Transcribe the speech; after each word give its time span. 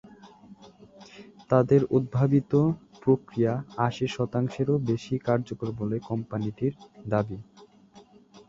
তাদের 1.49 1.81
উদ্ভাবিত 1.97 2.51
প্রক্রিয়া 3.03 3.53
আশি 3.87 4.05
শতাংশেরও 4.07 4.75
বেশি 4.89 5.15
কার্যকর 5.27 5.67
বলে 5.79 5.97
কোম্পানিটির 6.09 6.73
দাবি। 7.07 7.37